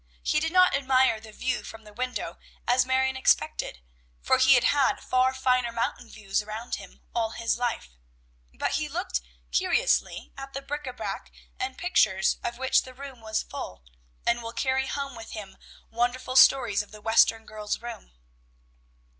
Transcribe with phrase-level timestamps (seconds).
[0.23, 3.83] He did not admire the view from the window, as Marion expected,
[4.19, 7.91] for he had had far finer mountain views around him all his life;
[8.51, 13.21] but he looked curiously at the bric a brac and pictures, of which the room
[13.21, 13.83] was full,
[14.25, 15.55] and will carry home with him
[15.91, 18.11] wonderful stories of the Western girl's room.